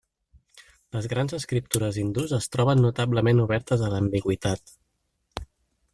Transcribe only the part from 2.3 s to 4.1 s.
es troben notablement obertes a